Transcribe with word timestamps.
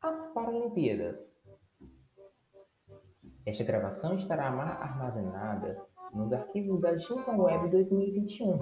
As 0.00 0.32
Paralimpíadas. 0.32 1.16
Esta 3.44 3.64
gravação 3.64 4.14
estará 4.16 4.48
armazenada 4.48 5.80
nos 6.12 6.32
arquivos 6.32 6.80
da 6.80 6.96
Junta 6.96 7.30
Web 7.32 7.70
2021, 7.70 8.58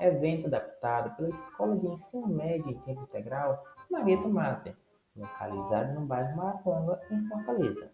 evento 0.00 0.46
adaptado 0.46 1.14
pela 1.16 1.28
Escola 1.28 1.76
de 1.76 1.86
Ensino 1.86 2.28
Médio 2.28 2.70
em 2.70 2.78
Tempo 2.80 3.02
Integral 3.02 3.62
Maria 3.90 4.20
Tomásia, 4.22 4.76
localizado 5.16 5.94
no 5.94 6.06
bairro 6.06 6.36
Maraponga, 6.36 7.00
em 7.10 7.28
Fortaleza. 7.28 7.90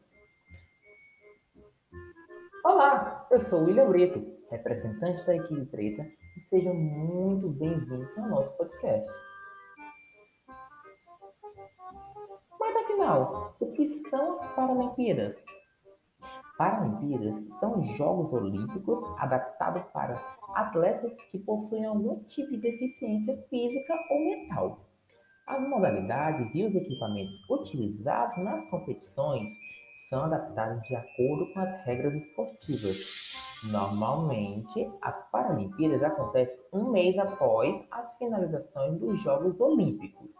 Olá, 2.64 3.26
eu 3.30 3.40
sou 3.40 3.64
William 3.64 3.88
Brito, 3.88 4.24
representante 4.50 5.24
da 5.26 5.34
equipe 5.34 5.64
preta, 5.66 6.02
e 6.36 6.40
sejam 6.48 6.74
muito 6.74 7.48
bem-vindos 7.48 8.16
ao 8.18 8.28
nosso 8.28 8.56
podcast. 8.56 9.10
Mas 12.58 12.76
afinal, 12.76 13.54
o 13.60 13.66
que 13.72 13.86
são 14.08 14.40
as 14.40 14.54
Paralimpíadas? 14.54 15.36
Paralimpíadas 16.56 17.40
são 17.60 17.82
Jogos 17.84 18.32
Olímpicos 18.32 19.04
adaptados 19.18 19.82
para 19.92 20.20
atletas 20.54 21.12
que 21.30 21.38
possuem 21.38 21.86
algum 21.86 22.20
tipo 22.24 22.50
de 22.50 22.58
deficiência 22.58 23.36
física 23.48 23.94
ou 24.10 24.24
mental. 24.24 24.80
As 25.46 25.66
modalidades 25.68 26.52
e 26.52 26.64
os 26.64 26.74
equipamentos 26.74 27.48
utilizados 27.48 28.36
nas 28.38 28.68
competições 28.68 29.48
são 30.10 30.24
adaptados 30.24 30.82
de 30.88 30.96
acordo 30.96 31.52
com 31.52 31.60
as 31.60 31.84
regras 31.84 32.14
esportivas. 32.14 32.96
Normalmente, 33.70 34.90
as 35.00 35.30
Paralimpíadas 35.30 36.02
acontecem 36.02 36.58
um 36.72 36.90
mês 36.90 37.16
após 37.18 37.84
as 37.90 38.16
finalizações 38.18 38.98
dos 38.98 39.22
Jogos 39.22 39.60
Olímpicos. 39.60 40.34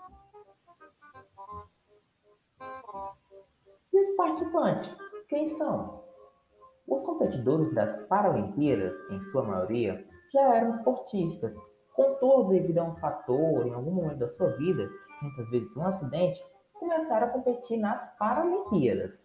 Participantes, 4.19 4.93
quem 5.29 5.49
são? 5.51 6.03
Os 6.89 7.05
competidores 7.05 7.73
das 7.73 8.05
Paralimpíadas, 8.09 8.93
em 9.13 9.23
sua 9.31 9.45
maioria, 9.45 10.05
já 10.33 10.57
eram 10.57 10.75
esportistas. 10.75 11.55
Contudo, 11.95 12.49
devido 12.49 12.79
a 12.79 12.83
um 12.83 12.97
fator 12.97 13.65
em 13.65 13.73
algum 13.73 13.93
momento 13.93 14.19
da 14.19 14.29
sua 14.29 14.49
vida, 14.57 14.91
muitas 15.23 15.49
vezes 15.51 15.77
um 15.77 15.87
acidente, 15.87 16.43
começaram 16.75 17.29
a 17.29 17.31
competir 17.31 17.79
nas 17.79 18.13
Paralimpíadas. 18.19 19.25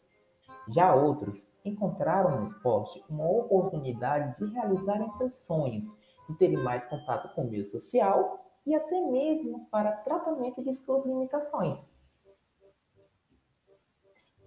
Já 0.70 0.94
outros 0.94 1.50
encontraram 1.66 2.42
no 2.42 2.46
esporte 2.46 3.04
uma 3.10 3.28
oportunidade 3.28 4.38
de 4.38 4.54
realizarem 4.54 5.10
seus 5.18 5.34
sonhos, 5.40 5.86
de 6.30 6.38
terem 6.38 6.64
mais 6.64 6.86
contato 6.86 7.34
com 7.34 7.42
o 7.42 7.50
meio 7.50 7.66
social 7.66 8.46
e 8.64 8.76
até 8.76 9.02
mesmo 9.02 9.66
para 9.72 9.92
tratamento 10.04 10.64
de 10.64 10.76
suas 10.76 11.04
limitações. 11.04 11.80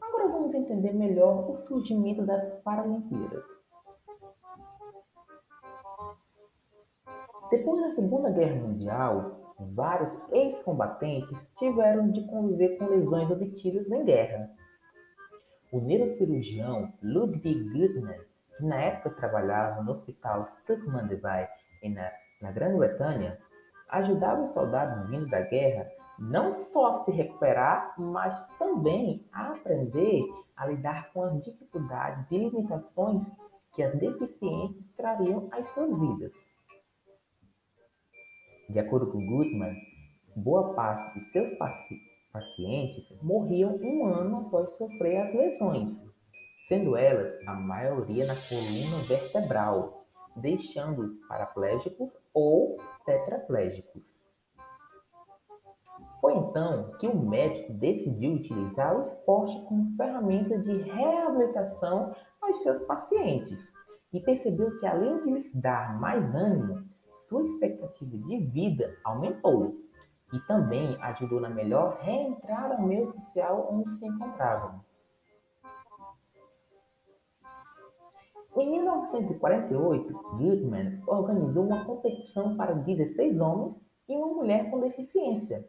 Agora 0.06 0.28
vamos 0.28 0.54
entender 0.54 0.92
melhor 0.92 1.50
o 1.50 1.56
surgimento 1.56 2.24
das 2.24 2.60
Paralimpíadas. 2.62 3.44
Depois 7.50 7.82
da 7.82 7.90
Segunda 7.90 8.30
Guerra 8.30 8.56
Mundial, 8.56 9.54
vários 9.74 10.16
ex-combatentes 10.32 11.38
tiveram 11.56 12.10
de 12.10 12.26
conviver 12.26 12.76
com 12.78 12.86
lesões 12.86 13.30
obtidas 13.30 13.90
em 13.90 14.04
guerra 14.04 14.50
o 15.72 15.80
neurocirurgião 15.80 16.92
Ludwig 17.02 17.64
Guttmann, 17.70 18.20
que 18.56 18.64
na 18.64 18.76
época 18.76 19.10
trabalhava 19.10 19.82
no 19.82 19.92
Hospital 19.92 20.46
Stuckmann-Devey 20.46 21.48
na, 21.92 22.10
na 22.40 22.52
Grã-Bretanha, 22.52 23.38
ajudava 23.88 24.42
os 24.42 24.52
soldados 24.52 25.08
vindo 25.10 25.26
da 25.28 25.40
guerra 25.40 25.86
não 26.18 26.54
só 26.54 27.04
se 27.04 27.10
recuperar, 27.10 27.94
mas 27.98 28.46
também 28.58 29.26
a 29.32 29.52
aprender 29.52 30.24
a 30.56 30.66
lidar 30.66 31.12
com 31.12 31.22
as 31.22 31.44
dificuldades 31.44 32.30
e 32.30 32.38
limitações 32.38 33.26
que 33.74 33.82
as 33.82 33.94
deficiências 33.98 34.94
trariam 34.96 35.48
às 35.52 35.68
suas 35.74 35.98
vidas. 35.98 36.32
De 38.70 38.78
acordo 38.78 39.12
com 39.12 39.24
Goodman, 39.24 39.76
boa 40.34 40.74
parte 40.74 41.18
de 41.18 41.26
seus 41.26 41.50
pacientes 42.32 43.12
morriam 43.22 43.76
um 43.82 44.06
ano 44.06 44.46
após 44.46 44.70
sofrer 44.76 45.18
as 45.18 45.34
lesões, 45.34 45.96
sendo 46.68 46.96
elas 46.96 47.46
a 47.46 47.54
maioria 47.54 48.26
na 48.26 48.36
coluna 48.48 48.96
vertebral, 49.06 50.06
deixando-os 50.36 51.18
paraplégicos 51.28 52.16
ou 52.34 52.78
tetraplégicos. 53.04 54.25
Foi 56.20 56.34
então 56.34 56.90
que 56.98 57.06
o 57.06 57.14
médico 57.14 57.72
decidiu 57.74 58.34
utilizar 58.34 58.96
o 58.96 59.02
esporte 59.02 59.60
como 59.66 59.96
ferramenta 59.96 60.58
de 60.58 60.72
reabilitação 60.72 62.14
aos 62.40 62.62
seus 62.62 62.80
pacientes 62.80 63.72
e 64.12 64.20
percebeu 64.20 64.76
que, 64.78 64.86
além 64.86 65.20
de 65.20 65.30
lhes 65.30 65.54
dar 65.54 66.00
mais 66.00 66.34
ânimo, 66.34 66.84
sua 67.28 67.42
expectativa 67.42 68.16
de 68.18 68.38
vida 68.38 68.96
aumentou 69.04 69.76
e 70.32 70.38
também 70.40 70.96
ajudou 71.00 71.40
na 71.40 71.50
melhor 71.50 71.98
reentrada 72.00 72.74
ao 72.76 72.82
meio 72.82 73.10
social 73.10 73.68
onde 73.70 73.94
se 73.96 74.06
encontravam. 74.06 74.80
Em 78.56 78.70
1948, 78.70 80.12
Goodman 80.38 81.02
organizou 81.06 81.66
uma 81.66 81.84
competição 81.84 82.56
para 82.56 82.72
16 82.72 83.38
homens 83.38 83.76
e 84.08 84.16
uma 84.16 84.28
mulher 84.28 84.70
com 84.70 84.80
deficiência. 84.80 85.68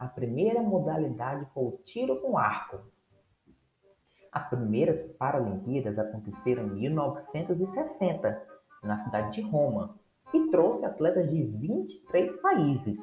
A 0.00 0.08
primeira 0.08 0.60
modalidade 0.60 1.46
foi 1.54 1.64
o 1.64 1.78
tiro 1.84 2.20
com 2.20 2.36
arco. 2.36 2.80
As 4.32 4.48
primeiras 4.48 5.04
Paralimpíadas 5.12 5.96
aconteceram 5.96 6.64
em 6.64 6.70
1960, 6.70 8.46
na 8.82 8.98
cidade 8.98 9.34
de 9.34 9.42
Roma, 9.42 9.94
e 10.34 10.50
trouxe 10.50 10.84
atletas 10.84 11.30
de 11.30 11.42
23 11.44 12.40
países. 12.40 12.98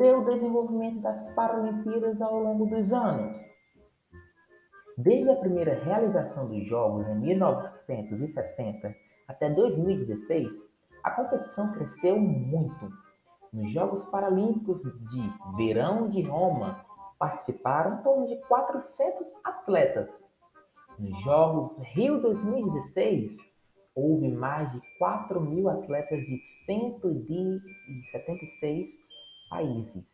deu 0.00 0.20
o 0.20 0.24
desenvolvimento 0.24 1.00
das 1.00 1.34
Paralimpíadas 1.34 2.22
ao 2.22 2.38
longo 2.38 2.64
dos 2.64 2.90
anos. 2.90 3.38
Desde 4.96 5.30
a 5.30 5.36
primeira 5.36 5.74
realização 5.84 6.48
dos 6.48 6.66
Jogos 6.66 7.06
em 7.06 7.16
1960 7.16 8.96
até 9.28 9.50
2016, 9.50 10.48
a 11.04 11.10
competição 11.10 11.72
cresceu 11.72 12.18
muito. 12.18 12.90
Nos 13.52 13.72
Jogos 13.72 14.04
Paralímpicos 14.06 14.80
de 14.82 15.56
Verão 15.56 16.08
de 16.08 16.22
Roma, 16.22 16.86
participaram 17.18 17.98
em 17.98 18.02
torno 18.02 18.28
de 18.28 18.36
400 18.46 19.26
atletas. 19.42 20.08
Nos 20.96 21.18
Jogos 21.22 21.76
Rio 21.78 22.22
2016, 22.22 23.36
houve 23.94 24.28
mais 24.28 24.70
de 24.72 24.80
4 24.98 25.40
mil 25.40 25.68
atletas 25.68 26.20
de 26.20 26.40
176 26.64 28.88
países. 29.50 30.04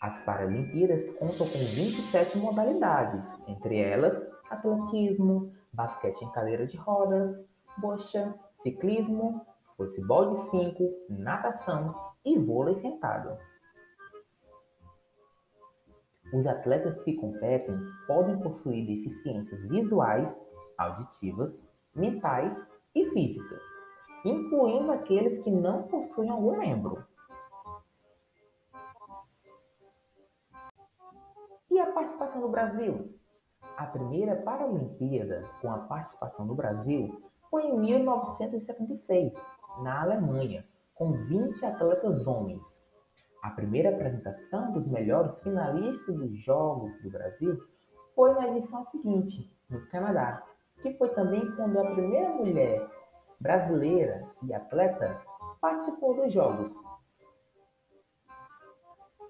As 0.00 0.24
Paralimpíadas 0.24 1.10
contam 1.18 1.48
com 1.48 1.58
27 1.58 2.38
modalidades, 2.38 3.28
entre 3.48 3.76
elas 3.76 4.16
atletismo, 4.48 5.52
basquete 5.72 6.22
em 6.22 6.30
cadeira 6.30 6.64
de 6.66 6.76
rodas, 6.76 7.44
bocha, 7.76 8.32
ciclismo, 8.62 9.44
futebol 9.86 10.34
de 10.34 10.40
cinco, 10.50 10.92
natação 11.08 11.94
e 12.24 12.38
vôlei 12.38 12.76
sentado. 12.76 13.36
Os 16.32 16.46
atletas 16.46 17.02
que 17.02 17.14
competem 17.14 17.76
podem 18.06 18.38
possuir 18.40 18.86
deficiências 18.86 19.60
visuais, 19.68 20.32
auditivas, 20.78 21.60
mentais 21.94 22.56
e 22.94 23.04
físicas 23.10 23.80
incluindo 24.24 24.92
aqueles 24.92 25.42
que 25.42 25.50
não 25.50 25.82
possuem 25.84 26.30
algum 26.30 26.58
membro. 26.58 27.04
E 31.70 31.78
a 31.78 31.92
participação 31.92 32.40
do 32.40 32.48
Brasil? 32.48 33.14
A 33.76 33.86
primeira 33.86 34.36
Paralimpíada 34.36 35.44
com 35.60 35.70
a 35.70 35.78
participação 35.78 36.46
do 36.46 36.54
Brasil 36.54 37.22
foi 37.50 37.64
em 37.64 37.78
1976, 37.78 39.32
na 39.78 40.02
Alemanha, 40.02 40.64
com 40.94 41.12
20 41.12 41.64
atletas 41.64 42.26
homens. 42.26 42.60
A 43.42 43.50
primeira 43.50 43.90
apresentação 43.90 44.72
dos 44.72 44.86
melhores 44.86 45.38
finalistas 45.40 46.14
dos 46.14 46.38
Jogos 46.42 46.92
do 47.02 47.10
Brasil 47.10 47.58
foi 48.14 48.34
na 48.34 48.48
edição 48.48 48.84
seguinte, 48.86 49.50
no 49.68 49.86
Canadá, 49.86 50.44
que 50.82 50.92
foi 50.94 51.08
também 51.10 51.40
quando 51.56 51.78
a 51.78 51.90
primeira 51.92 52.28
mulher 52.30 52.86
brasileira 53.40 54.26
e 54.42 54.52
atleta 54.52 55.22
participou 55.60 56.14
dos 56.14 56.32
Jogos. 56.32 56.70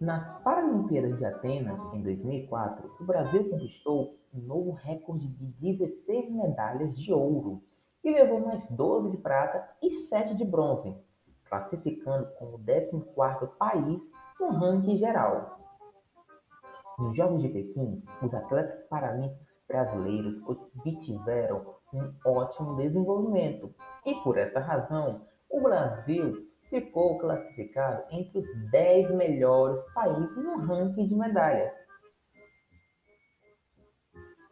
Nas 0.00 0.42
Paralimpíadas 0.42 1.18
de 1.18 1.26
Atenas, 1.26 1.78
em 1.92 2.02
2004, 2.02 2.90
o 2.98 3.04
Brasil 3.04 3.50
conquistou 3.50 4.14
um 4.34 4.40
novo 4.40 4.72
recorde 4.72 5.28
de 5.28 5.76
16 5.76 6.30
medalhas 6.32 6.98
de 6.98 7.12
ouro 7.12 7.62
e 8.02 8.10
levou 8.10 8.40
mais 8.40 8.62
12 8.70 9.10
de 9.10 9.16
prata 9.18 9.68
e 9.82 9.90
7 10.06 10.34
de 10.34 10.44
bronze. 10.44 10.96
classificando 11.44 12.30
como 12.38 12.58
14º 12.60 13.48
país 13.58 14.00
no 14.38 14.50
ranking 14.50 14.96
geral. 14.96 15.58
Nos 16.96 17.16
Jogos 17.16 17.42
de 17.42 17.48
Pequim, 17.48 18.04
os 18.22 18.32
atletas 18.32 18.82
paralímpicos 18.84 19.58
brasileiros 19.66 20.40
obtiveram 20.46 21.74
um 21.92 22.12
ótimo 22.24 22.76
desenvolvimento 22.76 23.74
e, 24.06 24.14
por 24.22 24.38
essa 24.38 24.60
razão, 24.60 25.26
o 25.48 25.60
Brasil 25.60 26.46
ficou 26.68 27.18
classificado 27.18 28.04
entre 28.10 28.38
os 28.38 28.70
10 28.70 29.10
melhores 29.12 29.82
países 29.92 30.36
no 30.36 30.58
ranking 30.58 31.06
de 31.06 31.16
medalhas. 31.16 31.72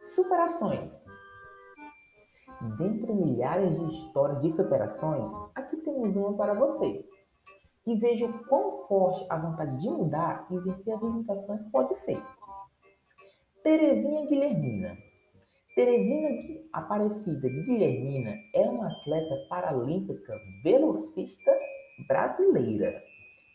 Superações. 0.09 0.98
Dentre 2.61 3.13
milhares 3.13 3.79
de 3.79 3.85
histórias 3.87 4.41
de 4.41 4.51
superações, 4.51 5.31
aqui 5.55 5.77
temos 5.77 6.13
uma 6.13 6.33
para 6.33 6.53
você. 6.53 7.05
E 7.87 7.95
veja 7.95 8.25
o 8.25 8.45
quão 8.47 8.85
forte 8.85 9.25
a 9.29 9.37
vontade 9.37 9.77
de 9.77 9.89
mudar 9.89 10.45
e 10.51 10.59
vencer 10.59 10.93
as 10.93 11.01
limitações 11.01 11.61
pode 11.71 11.95
ser. 11.95 12.21
Terezinha 13.63 14.25
Guilhermina. 14.25 14.97
Terezinha 15.73 16.61
Aparecida 16.73 17.47
Guilhermina 17.47 18.35
é 18.53 18.69
uma 18.69 18.87
atleta 18.87 19.35
paralímpica 19.49 20.33
velocista 20.61 21.51
brasileira, 22.07 23.01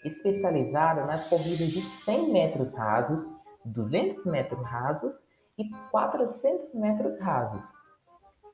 especializada 0.02 1.04
nas 1.04 1.28
corridas 1.28 1.68
de 1.68 1.82
100 2.04 2.32
metros 2.32 2.72
rasos, 2.72 3.28
200 3.66 4.24
metros 4.24 4.62
rasos 4.62 5.14
e 5.58 5.68
400 5.90 6.72
metros 6.74 7.18
rasos. 7.20 7.73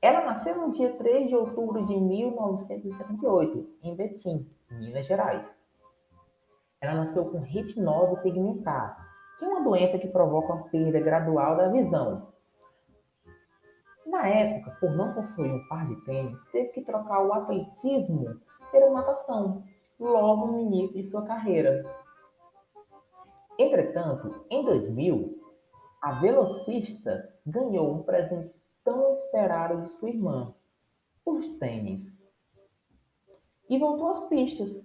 Ela 0.02 0.25
nasceu 0.25 0.56
no 0.56 0.70
dia 0.70 0.97
3 0.97 1.29
de 1.29 1.37
outubro 1.37 1.85
de 1.85 1.94
1978, 1.94 3.69
em 3.82 3.94
Betim, 3.94 4.50
Minas 4.70 5.05
Gerais. 5.05 5.47
Ela 6.81 7.05
nasceu 7.05 7.26
com 7.26 7.41
retinose 7.41 8.23
pigmentar, 8.23 8.97
que 9.38 9.44
é 9.44 9.49
uma 9.49 9.62
doença 9.62 9.99
que 9.99 10.08
provoca 10.08 10.55
uma 10.55 10.69
perda 10.69 11.00
gradual 11.00 11.55
da 11.55 11.69
visão. 11.69 12.32
Na 14.06 14.26
época, 14.26 14.75
por 14.81 14.91
não 14.93 15.12
possuir 15.12 15.52
um 15.52 15.69
par 15.69 15.87
de 15.87 15.97
tênis, 16.06 16.38
teve 16.50 16.70
que 16.70 16.81
trocar 16.81 17.23
o 17.23 17.35
atletismo 17.35 18.41
pela 18.73 18.91
natação, 18.91 19.62
logo 19.99 20.46
no 20.46 20.61
início 20.61 20.96
de 20.96 21.03
sua 21.11 21.26
carreira. 21.26 21.85
Entretanto, 23.58 24.46
em 24.49 24.64
2000, 24.64 25.35
a 26.00 26.12
velocista 26.12 27.29
ganhou 27.44 27.93
um 27.93 28.03
presente 28.03 28.60
tão 28.91 29.85
de 29.85 29.93
sua 29.93 30.09
irmã, 30.09 30.53
os 31.25 31.59
tênis, 31.59 32.03
e 33.69 33.79
voltou 33.79 34.09
às 34.09 34.25
pistas. 34.29 34.85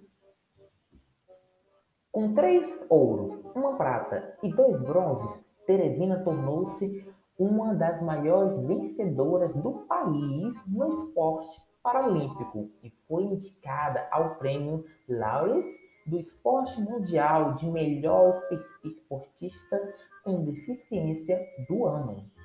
Com 2.12 2.32
três 2.34 2.86
ouros, 2.88 3.34
uma 3.54 3.76
prata 3.76 4.38
e 4.42 4.50
dois 4.50 4.80
bronzes, 4.80 5.44
Teresina 5.66 6.22
tornou-se 6.22 7.04
uma 7.36 7.74
das 7.74 8.00
maiores 8.00 8.56
vencedoras 8.64 9.52
do 9.56 9.84
país 9.88 10.54
no 10.66 10.86
esporte 10.88 11.60
paralímpico 11.82 12.70
e 12.82 12.90
foi 13.08 13.24
indicada 13.24 14.08
ao 14.12 14.36
prêmio 14.36 14.84
Laureus 15.08 15.66
do 16.06 16.18
Esporte 16.18 16.80
Mundial 16.80 17.54
de 17.54 17.66
Melhor 17.66 18.40
Esportista 18.84 19.94
com 20.22 20.44
Deficiência 20.44 21.44
do 21.68 21.84
Ano. 21.84 22.35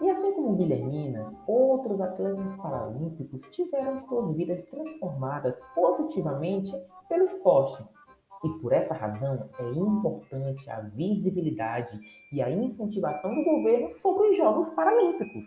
E 0.00 0.10
assim 0.10 0.32
como 0.32 0.56
Guilhermina, 0.56 1.32
outros 1.46 2.00
atletas 2.00 2.54
paralímpicos 2.56 3.42
tiveram 3.50 3.98
suas 3.98 4.34
vidas 4.36 4.64
transformadas 4.66 5.54
positivamente 5.74 6.72
pelo 7.08 7.24
esporte. 7.24 7.86
E 8.44 8.48
por 8.60 8.72
essa 8.72 8.94
razão 8.94 9.48
é 9.58 9.70
importante 9.70 10.68
a 10.68 10.80
visibilidade 10.80 11.96
e 12.32 12.42
a 12.42 12.50
incentivação 12.50 13.32
do 13.32 13.44
governo 13.44 13.90
sobre 13.90 14.30
os 14.30 14.36
Jogos 14.36 14.68
Paralímpicos. 14.70 15.46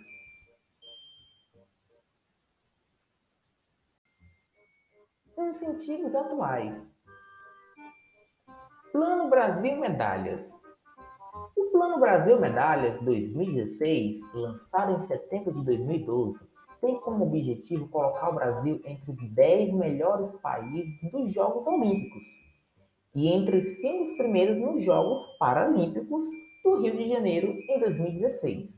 Incentivos 5.38 6.16
atuais. 6.16 6.74
Plano 8.94 9.30
Brasil 9.30 9.78
Medalhas. 9.78 10.55
Plano 11.76 12.00
Brasil 12.00 12.40
Medalhas 12.40 13.02
2016, 13.02 14.22
lançado 14.34 14.94
em 14.94 15.08
setembro 15.08 15.52
de 15.56 15.66
2012, 15.66 16.40
tem 16.80 16.98
como 17.02 17.26
objetivo 17.26 17.90
colocar 17.90 18.30
o 18.30 18.36
Brasil 18.36 18.80
entre 18.86 19.12
os 19.12 19.30
10 19.32 19.74
melhores 19.74 20.32
países 20.36 21.12
dos 21.12 21.34
Jogos 21.34 21.68
Olímpicos 21.68 22.24
e 23.14 23.28
entre 23.28 23.58
os 23.58 23.68
cinco 23.82 24.16
primeiros 24.16 24.56
nos 24.56 24.86
Jogos 24.86 25.28
Paralímpicos 25.38 26.24
do 26.64 26.80
Rio 26.80 26.96
de 26.96 27.10
Janeiro 27.10 27.48
em 27.68 27.78
2016. 27.78 28.70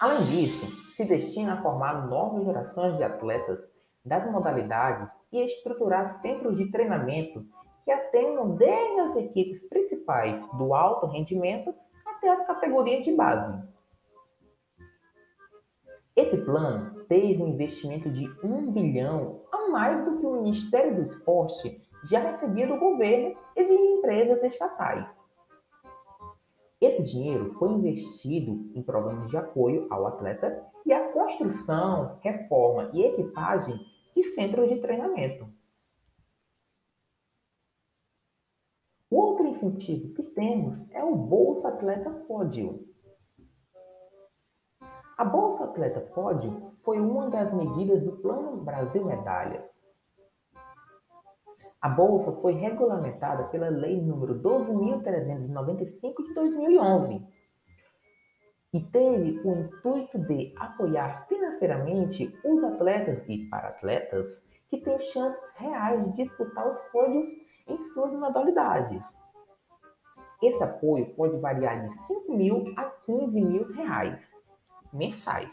Além 0.00 0.24
disso, 0.24 0.66
se 0.96 1.04
destina 1.04 1.52
a 1.52 1.62
formar 1.62 2.08
novas 2.08 2.44
gerações 2.44 2.96
de 2.96 3.04
atletas 3.04 3.60
das 4.04 4.28
modalidades 4.28 5.08
e 5.32 5.40
estruturar 5.44 6.20
centros 6.20 6.56
de 6.56 6.68
treinamento 6.72 7.46
que 7.84 7.92
atendam 7.92 8.56
desde 8.56 9.00
as 9.00 9.16
equipes 9.16 9.60
principais 9.68 9.89
do 10.56 10.74
alto 10.74 11.06
rendimento 11.06 11.74
até 12.04 12.30
as 12.30 12.46
categorias 12.46 13.04
de 13.04 13.12
base. 13.14 13.62
Esse 16.16 16.36
plano 16.38 17.04
teve 17.04 17.42
um 17.42 17.48
investimento 17.48 18.10
de 18.10 18.28
1 18.44 18.72
bilhão 18.72 19.42
a 19.52 19.68
mais 19.68 20.04
do 20.04 20.18
que 20.18 20.26
o 20.26 20.42
Ministério 20.42 20.96
do 20.96 21.02
Esporte 21.02 21.80
já 22.04 22.18
recebia 22.18 22.66
do 22.66 22.78
governo 22.78 23.36
e 23.56 23.64
de 23.64 23.72
empresas 23.72 24.42
estatais. 24.42 25.16
Esse 26.80 27.02
dinheiro 27.02 27.54
foi 27.58 27.70
investido 27.70 28.70
em 28.74 28.82
programas 28.82 29.30
de 29.30 29.36
apoio 29.36 29.86
ao 29.90 30.06
atleta 30.06 30.66
e 30.84 30.92
a 30.92 31.12
construção, 31.12 32.18
reforma 32.22 32.90
e 32.94 33.02
equipagem 33.02 33.78
e 34.16 34.24
centros 34.24 34.68
de 34.68 34.80
treinamento. 34.80 35.46
O 39.10 39.16
outro 39.16 39.46
incentivo 39.60 40.14
que 40.14 40.22
temos 40.22 40.78
é 40.90 41.04
o 41.04 41.14
Bolsa 41.14 41.68
Atleta 41.68 42.10
Pódio. 42.26 42.86
A 45.18 45.24
Bolsa 45.24 45.64
Atleta 45.64 46.00
Pódio 46.00 46.72
foi 46.82 46.98
uma 46.98 47.28
das 47.28 47.52
medidas 47.52 48.02
do 48.02 48.12
Plano 48.12 48.56
Brasil 48.64 49.04
Medalhas. 49.04 49.68
A 51.82 51.88
bolsa 51.88 52.32
foi 52.42 52.52
regulamentada 52.52 53.44
pela 53.44 53.70
Lei 53.70 53.98
nº 54.02 54.42
12.395 54.42 56.26
de 56.26 56.34
2011 56.34 57.26
e 58.74 58.80
teve 58.80 59.40
o 59.42 59.52
intuito 59.52 60.18
de 60.18 60.54
apoiar 60.58 61.26
financeiramente 61.26 62.38
os 62.44 62.62
atletas 62.62 63.26
e 63.26 63.48
para-atletas 63.48 64.42
que 64.68 64.78
têm 64.78 64.98
chances 64.98 65.40
reais 65.56 66.04
de 66.04 66.24
disputar 66.24 66.70
os 66.70 66.78
pódios 66.92 67.26
em 67.66 67.80
suas 67.80 68.12
modalidades. 68.12 69.02
Esse 70.42 70.62
apoio 70.62 71.14
pode 71.14 71.36
variar 71.38 71.86
de 71.86 71.94
5 72.06 72.32
mil 72.34 72.64
a 72.76 72.84
15 72.84 73.40
mil 73.40 73.72
reais 73.72 74.20
mensais. 74.92 75.52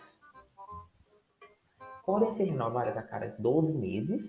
Podem 2.06 2.34
ser 2.36 2.46
renovadas 2.46 2.96
a 2.96 3.01
cada 3.01 3.36
12 3.38 3.74
meses, 3.74 4.25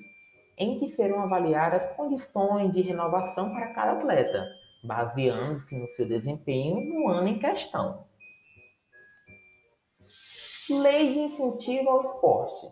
em 0.57 0.81
que 0.81 0.89
serão 0.89 1.21
avaliadas 1.21 1.83
as 1.83 1.97
condições 1.97 2.75
de 2.75 2.83
renovação 2.83 3.51
para 3.51 3.73
cada 3.73 3.93
atleta, 3.93 4.45
baseando-se 4.83 5.79
no 5.79 5.87
seu 5.95 6.09
desempenho 6.09 6.81
no 6.81 7.09
ano 7.09 7.29
em 7.29 7.39
questão. 7.39 8.05
Lei 10.69 11.15
de 11.15 11.21
Incentivo 11.21 11.89
ao 11.89 12.05
Esporte. 12.05 12.67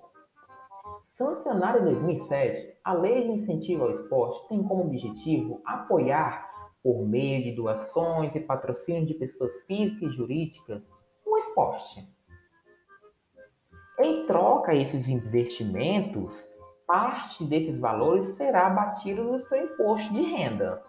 Sancionada 1.16 1.78
em 1.78 1.85
2007, 1.85 2.78
a 2.85 2.93
Lei 2.93 3.23
de 3.23 3.31
Incentivo 3.31 3.85
ao 3.85 3.90
Esporte 3.93 4.49
tem 4.49 4.62
como 4.62 4.85
objetivo 4.85 5.62
apoiar, 5.64 6.46
por 6.87 7.05
meio 7.05 7.43
de 7.43 7.50
doações 7.50 8.33
e 8.37 8.38
patrocínio 8.38 9.05
de 9.05 9.14
pessoas 9.14 9.52
físicas 9.66 10.02
e 10.02 10.11
jurídicas, 10.12 10.81
o 11.26 11.37
esporte. 11.37 12.09
Em 13.99 14.25
troca 14.25 14.71
a 14.71 14.75
esses 14.76 15.09
investimentos, 15.09 16.47
parte 16.87 17.45
desses 17.45 17.76
valores 17.81 18.37
será 18.37 18.69
abatido 18.69 19.25
no 19.25 19.45
seu 19.49 19.64
imposto 19.64 20.14
de 20.14 20.23
renda. 20.23 20.81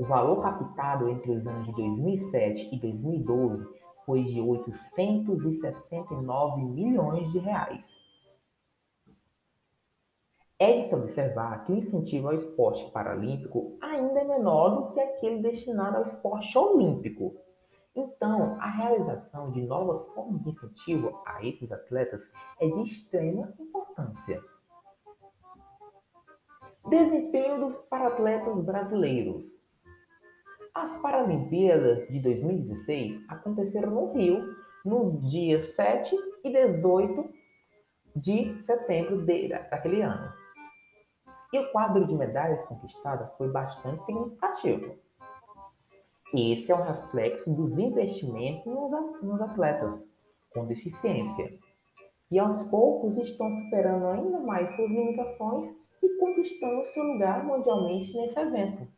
O 0.00 0.04
valor 0.04 0.42
captado 0.42 1.08
entre 1.08 1.30
os 1.30 1.46
anos 1.46 1.66
de 1.66 1.72
2007 1.76 2.74
e 2.74 2.80
2012 2.80 3.68
foi 4.04 4.24
de 4.24 4.40
869 4.40 6.60
milhões 6.60 7.30
de 7.30 7.38
reais. 7.38 7.93
É 10.58 10.80
de 10.80 10.88
se 10.88 10.94
observar 10.94 11.64
que 11.64 11.72
o 11.72 11.76
incentivo 11.76 12.28
ao 12.28 12.34
esporte 12.34 12.88
paralímpico 12.92 13.76
ainda 13.82 14.20
é 14.20 14.24
menor 14.24 14.68
do 14.70 14.90
que 14.90 15.00
aquele 15.00 15.42
destinado 15.42 15.96
ao 15.96 16.06
esporte 16.06 16.56
olímpico, 16.56 17.34
Então, 17.96 18.56
a 18.60 18.68
realização 18.70 19.52
de 19.52 19.62
novas 19.62 20.04
formas 20.14 20.42
de 20.42 20.50
incentivo 20.50 21.22
a 21.24 21.44
esses 21.44 21.70
atletas 21.70 22.20
é 22.60 22.68
de 22.68 22.82
extrema 22.82 23.54
importância. 23.58 24.42
Desempenho 26.88 27.60
dos 27.60 27.78
paratletas 27.78 28.60
brasileiros. 28.64 29.46
As 30.74 30.96
Paralimpíadas 31.00 32.08
de 32.08 32.18
2016 32.20 33.24
aconteceram 33.28 33.90
no 33.92 34.12
Rio 34.12 34.44
nos 34.84 35.30
dias 35.30 35.72
7 35.76 36.16
e 36.42 36.50
18 36.50 37.30
de 38.16 38.60
setembro 38.64 39.24
de, 39.24 39.48
daquele 39.48 40.02
ano. 40.02 40.43
E 41.54 41.58
o 41.60 41.70
quadro 41.70 42.04
de 42.04 42.12
medalhas 42.16 42.66
conquistadas 42.66 43.32
foi 43.38 43.48
bastante 43.48 44.04
significativo. 44.06 44.98
Esse 46.34 46.72
é 46.72 46.74
um 46.74 46.82
reflexo 46.82 47.48
dos 47.48 47.78
investimentos 47.78 48.74
nos 49.22 49.40
atletas 49.40 50.00
com 50.52 50.66
deficiência, 50.66 51.56
que 52.28 52.40
aos 52.40 52.64
poucos 52.64 53.16
estão 53.18 53.48
superando 53.52 54.04
ainda 54.08 54.40
mais 54.40 54.74
suas 54.74 54.90
limitações 54.90 55.68
e 56.02 56.18
conquistando 56.18 56.84
seu 56.86 57.04
lugar 57.04 57.44
mundialmente 57.44 58.12
nesse 58.16 58.36
evento. 58.36 58.88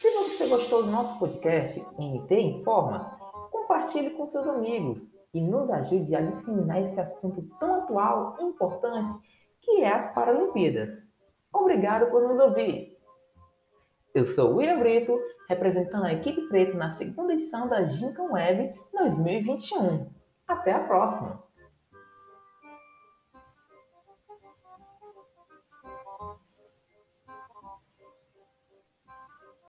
Se 0.00 0.10
você 0.12 0.46
gostou 0.46 0.84
do 0.84 0.92
nosso 0.92 1.18
podcast 1.18 1.80
NT 1.98 2.40
Informa, 2.40 3.18
compartilhe 3.50 4.10
com 4.10 4.28
seus 4.28 4.46
amigos 4.46 5.10
e 5.32 5.40
nos 5.40 5.70
ajude 5.70 6.14
a 6.14 6.20
disseminar 6.20 6.80
esse 6.80 7.00
assunto 7.00 7.42
tão 7.58 7.74
atual 7.74 8.36
e 8.40 8.44
importante 8.44 9.10
que 9.60 9.82
é 9.82 9.92
as 9.92 10.14
Paralimpíadas. 10.14 10.90
Obrigado 11.52 12.10
por 12.10 12.22
nos 12.22 12.38
ouvir. 12.40 12.96
Eu 14.14 14.26
sou 14.34 14.56
William 14.56 14.78
Brito, 14.78 15.16
representando 15.48 16.04
a 16.04 16.12
equipe 16.12 16.48
preta 16.48 16.76
na 16.76 16.96
segunda 16.96 17.32
edição 17.32 17.68
da 17.68 17.86
Gincam 17.86 18.32
Web 18.32 18.74
2021. 18.92 20.10
Até 20.48 20.72
a 20.72 20.80
próxima! 20.80 21.49